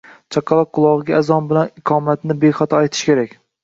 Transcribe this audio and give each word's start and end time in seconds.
Chaqaloq 0.35 0.71
qulog’iga 0.77 1.15
azon 1.25 1.51
bilan 1.53 1.71
iqomatni 1.83 2.41
bexato 2.49 2.85
aytish 2.85 3.09
kerak. 3.13 3.43